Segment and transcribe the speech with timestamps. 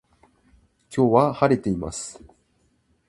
[0.91, 2.19] 今日は晴れています